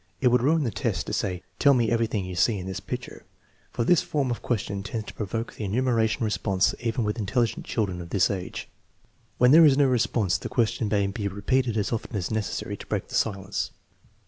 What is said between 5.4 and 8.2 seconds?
the enumeration response even with intelligent children of